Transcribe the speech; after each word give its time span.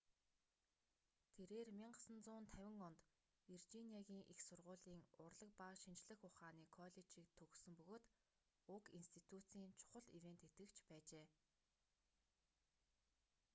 тэрээр 1.35 1.69
1950 1.71 2.87
онд 2.89 2.99
виржиниагийн 3.51 4.23
их 4.33 4.39
сургуулийн 4.47 5.01
урлаг 5.25 5.51
ба 5.59 5.69
шинжлэх 5.81 6.19
ухааны 6.29 6.63
коллежийг 6.77 7.29
төгссөн 7.37 7.71
бөгөөд 7.77 8.05
уг 8.75 8.83
институцийн 8.99 9.69
чухал 9.79 10.05
ивээн 10.17 10.37
тэтгэгч 10.43 10.75
байжээ 10.89 11.25